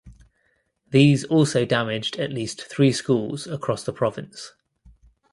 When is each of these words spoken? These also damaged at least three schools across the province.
These 0.89 1.25
also 1.25 1.63
damaged 1.63 2.17
at 2.17 2.31
least 2.33 2.63
three 2.63 2.91
schools 2.91 3.45
across 3.45 3.83
the 3.83 3.93
province. 3.93 4.53